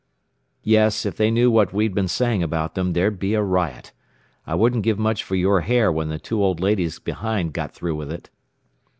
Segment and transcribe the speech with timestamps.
[0.63, 3.91] Yes, if they knew what we'd been saying about them there'd be a riot.
[4.47, 7.93] I wouldn't give much for your hair when the two old ladies behind got through
[7.97, 8.31] with it."